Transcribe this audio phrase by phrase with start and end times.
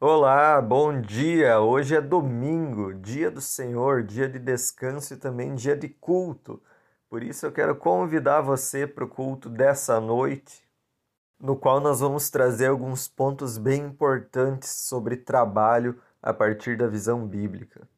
[0.00, 1.58] Olá, bom dia!
[1.58, 6.62] Hoje é domingo, dia do Senhor, dia de descanso e também dia de culto.
[7.10, 10.62] Por isso eu quero convidar você para o culto dessa noite,
[11.40, 17.26] no qual nós vamos trazer alguns pontos bem importantes sobre trabalho a partir da visão
[17.26, 17.88] bíblica.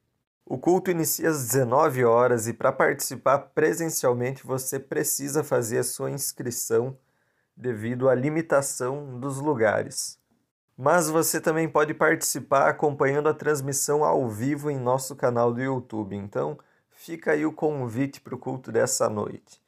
[0.47, 6.11] O culto inicia às 19 horas e para participar presencialmente você precisa fazer a sua
[6.11, 6.97] inscrição
[7.55, 10.19] devido à limitação dos lugares
[10.83, 16.17] mas você também pode participar acompanhando a transmissão ao vivo em nosso canal do YouTube.
[16.17, 16.59] Então,
[16.89, 19.61] fica aí o convite para o culto dessa noite.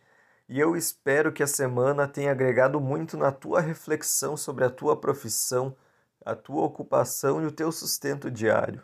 [0.49, 4.97] E eu espero que a semana tenha agregado muito na tua reflexão sobre a tua
[4.97, 5.77] profissão,
[6.25, 8.83] a tua ocupação e o teu sustento diário.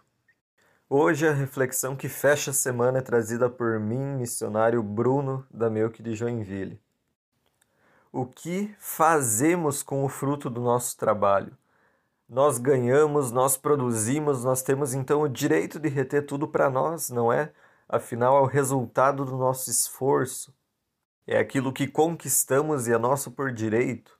[0.86, 6.02] Hoje a reflexão que fecha a semana é trazida por mim, missionário Bruno da Melk
[6.02, 6.78] de Joinville.
[8.12, 11.56] O que fazemos com o fruto do nosso trabalho?
[12.28, 17.32] Nós ganhamos, nós produzimos, nós temos então o direito de reter tudo para nós, não
[17.32, 17.52] é?
[17.88, 20.54] Afinal, é o resultado do nosso esforço,
[21.26, 24.18] é aquilo que conquistamos e é nosso por direito.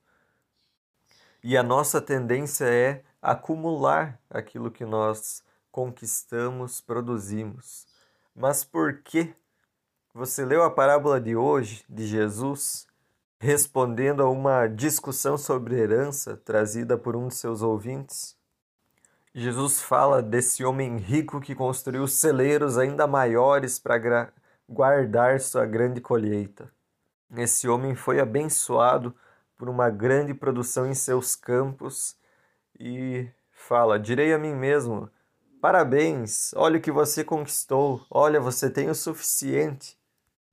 [1.42, 7.86] E a nossa tendência é acumular aquilo que nós conquistamos, produzimos.
[8.34, 9.34] Mas por que?
[10.14, 12.87] Você leu a parábola de hoje de Jesus?
[13.40, 18.36] Respondendo a uma discussão sobre herança trazida por um de seus ouvintes.
[19.32, 24.32] Jesus fala desse homem rico que construiu celeiros ainda maiores para
[24.68, 26.72] guardar sua grande colheita.
[27.36, 29.14] Esse homem foi abençoado
[29.56, 32.16] por uma grande produção em seus campos
[32.78, 35.08] e fala: Direi a mim mesmo,
[35.60, 39.96] parabéns, olha o que você conquistou, olha, você tem o suficiente.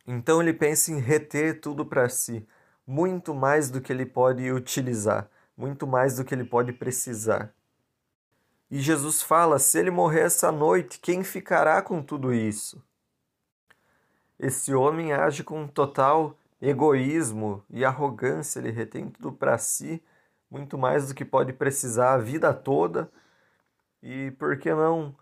[0.06, 2.46] Então ele pensa em reter tudo para si
[2.86, 7.54] muito mais do que ele pode utilizar, muito mais do que ele pode precisar.
[8.70, 12.84] E Jesus fala: se ele morrer essa noite, quem ficará com tudo isso?
[14.40, 20.04] Esse homem age com total egoísmo e arrogância, ele retém tudo para si,
[20.50, 23.10] muito mais do que pode precisar a vida toda.
[24.02, 25.16] E por que não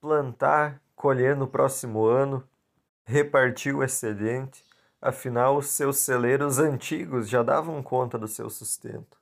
[0.00, 2.42] plantar, colher no próximo ano,
[3.04, 4.64] repartir o excedente?
[5.00, 9.18] Afinal os seus celeiros antigos já davam conta do seu sustento.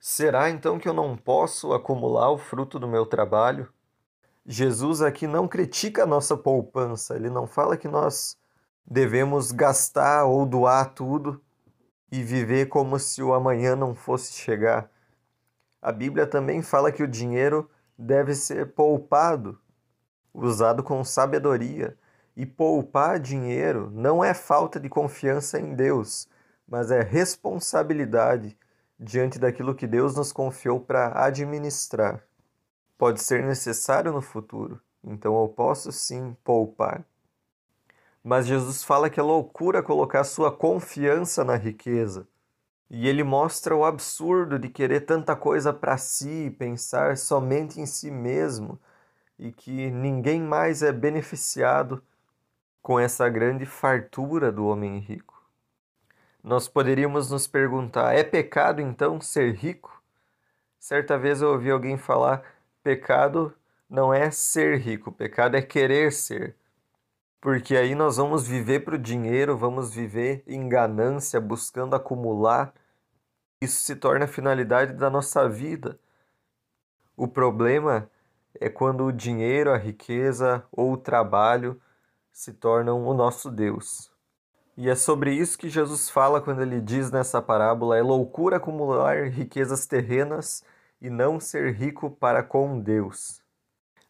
[0.00, 3.68] Será então que eu não posso acumular o fruto do meu trabalho?
[4.46, 8.36] Jesus aqui não critica a nossa poupança, ele não fala que nós
[8.86, 11.42] devemos gastar ou doar tudo
[12.10, 14.90] e viver como se o amanhã não fosse chegar.
[15.82, 19.60] A Bíblia também fala que o dinheiro deve ser poupado,
[20.32, 21.96] usado com sabedoria
[22.38, 26.28] e poupar dinheiro não é falta de confiança em Deus,
[26.68, 28.56] mas é responsabilidade
[28.96, 32.22] diante daquilo que Deus nos confiou para administrar.
[32.96, 37.04] Pode ser necessário no futuro, então eu posso sim poupar.
[38.22, 42.28] Mas Jesus fala que é loucura colocar sua confiança na riqueza.
[42.88, 48.12] E ele mostra o absurdo de querer tanta coisa para si, pensar somente em si
[48.12, 48.78] mesmo
[49.36, 52.00] e que ninguém mais é beneficiado
[52.88, 55.46] com essa grande fartura do homem rico.
[56.42, 60.02] Nós poderíamos nos perguntar: é pecado então ser rico?
[60.78, 62.42] Certa vez eu ouvi alguém falar:
[62.82, 63.54] pecado
[63.90, 66.56] não é ser rico, pecado é querer ser.
[67.42, 72.72] Porque aí nós vamos viver para o dinheiro, vamos viver em ganância, buscando acumular.
[73.60, 76.00] Isso se torna a finalidade da nossa vida.
[77.14, 78.10] O problema
[78.58, 81.78] é quando o dinheiro, a riqueza ou o trabalho
[82.38, 84.12] se tornam o nosso Deus.
[84.76, 89.24] E é sobre isso que Jesus fala quando ele diz nessa parábola: é loucura acumular
[89.24, 90.62] riquezas terrenas
[91.00, 93.42] e não ser rico para com Deus.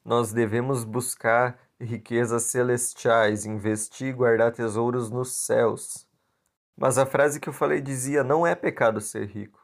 [0.05, 6.07] Nós devemos buscar riquezas celestiais, investir e guardar tesouros nos céus.
[6.77, 9.59] Mas a frase que eu falei dizia: não é pecado ser rico.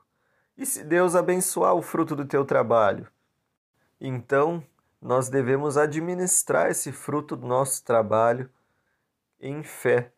[0.57, 3.09] E se Deus abençoar o fruto do teu trabalho?
[4.01, 4.65] Então,
[5.03, 8.49] nós devemos administrar esse fruto do nosso trabalho
[9.41, 10.13] em fé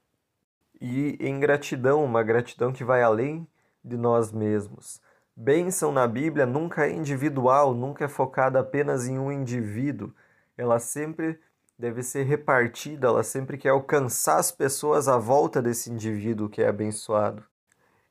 [0.80, 3.46] e em gratidão, uma gratidão que vai além
[3.84, 5.00] de nós mesmos.
[5.34, 10.12] Bênção na Bíblia nunca é individual, nunca é focada apenas em um indivíduo.
[10.56, 11.38] Ela sempre
[11.78, 16.68] deve ser repartida, ela sempre quer alcançar as pessoas à volta desse indivíduo que é
[16.68, 17.44] abençoado.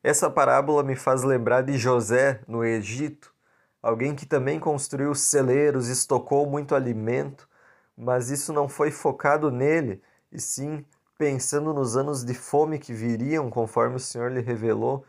[0.04, 3.34] Essa parábola me faz lembrar de José no Egito,
[3.82, 7.50] alguém que também construiu celeiros, estocou muito alimento,
[7.98, 10.00] mas isso não foi focado nele,
[10.36, 10.86] e sim
[11.18, 15.06] pensando nos anos de fome que viriam, conforme o Senhor lhe revelou,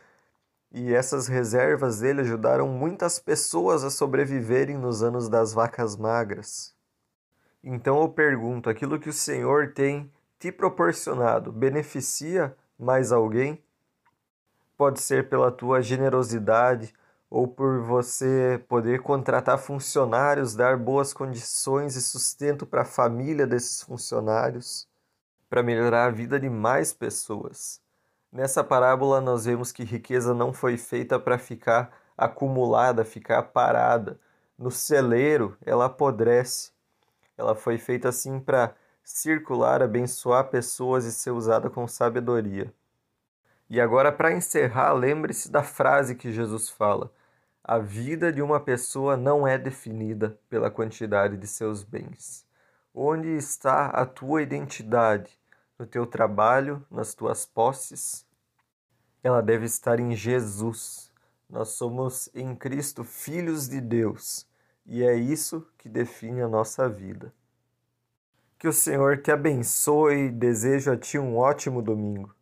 [0.70, 6.74] e essas reservas dele ajudaram muitas pessoas a sobreviverem nos anos das vacas magras.
[7.62, 13.62] Então eu pergunto: aquilo que o Senhor tem te proporcionado beneficia mais alguém?
[14.76, 16.94] Pode ser pela tua generosidade
[17.30, 23.82] ou por você poder contratar funcionários, dar boas condições e sustento para a família desses
[23.82, 24.86] funcionários,
[25.48, 27.80] para melhorar a vida de mais pessoas.
[28.32, 34.18] Nessa parábola, nós vemos que riqueza não foi feita para ficar acumulada, ficar parada.
[34.58, 36.72] No celeiro, ela apodrece.
[37.36, 42.72] Ela foi feita assim para circular, abençoar pessoas e ser usada com sabedoria.
[43.68, 47.12] E agora, para encerrar, lembre-se da frase que Jesus fala:
[47.62, 52.45] A vida de uma pessoa não é definida pela quantidade de seus bens.
[52.98, 55.38] Onde está a tua identidade?
[55.78, 58.26] No teu trabalho, nas tuas posses?
[59.26, 61.10] ela deve estar em Jesus.
[61.50, 64.46] Nós somos em Cristo filhos de Deus
[64.86, 67.34] e é isso que define a nossa vida.
[68.56, 72.32] Que o Senhor te abençoe e desejo a ti um ótimo domingo.